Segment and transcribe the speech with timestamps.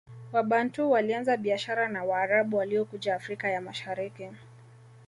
[0.31, 4.29] Wabantu walianza biashara na Waarabu waliokuja Afrika ya Mashariki